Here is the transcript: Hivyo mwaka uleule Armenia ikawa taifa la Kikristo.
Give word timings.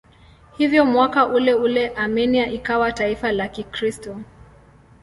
Hivyo 0.57 0.85
mwaka 0.85 1.27
uleule 1.27 1.87
Armenia 1.89 2.49
ikawa 2.51 2.91
taifa 2.91 3.31
la 3.31 3.47
Kikristo. 3.47 4.17